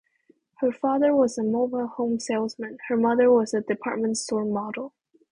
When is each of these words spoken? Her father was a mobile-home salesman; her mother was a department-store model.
Her 0.61 0.71
father 0.71 1.15
was 1.15 1.37
a 1.37 1.43
mobile-home 1.43 2.19
salesman; 2.19 2.79
her 2.87 2.97
mother 2.97 3.31
was 3.31 3.53
a 3.53 3.61
department-store 3.61 4.45
model. 4.45 4.95